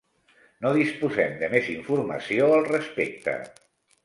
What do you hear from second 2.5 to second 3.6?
al respecte.